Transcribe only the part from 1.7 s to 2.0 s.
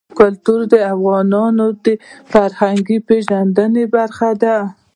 د